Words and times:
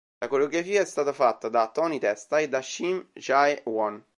La 0.17 0.27
coreografia 0.27 0.81
è 0.81 0.85
stata 0.85 1.13
fatta 1.13 1.47
da 1.47 1.67
Tony 1.69 1.99
Testa 1.99 2.39
e 2.39 2.49
da 2.49 2.59
Shim 2.59 3.07
Jae-won. 3.13 4.03